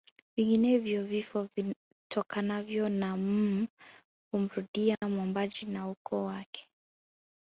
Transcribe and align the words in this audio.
Vinginevyo 0.35 1.03
vifo 1.03 1.47
vitokanavyo 1.55 2.89
na 2.89 3.17
mma 3.17 3.67
humrudia 4.31 4.97
mwombaji 5.07 5.65
na 5.65 5.89
ukoo 5.89 6.25
wake 6.25 6.69